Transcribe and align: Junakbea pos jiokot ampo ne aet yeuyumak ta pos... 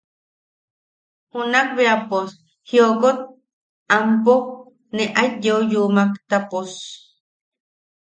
Junakbea 1.33 1.95
pos 2.09 2.29
jiokot 2.69 3.17
ampo 3.95 4.35
ne 4.95 5.03
aet 5.19 5.33
yeuyumak 5.45 6.11
ta 6.29 6.37
pos... 6.49 6.71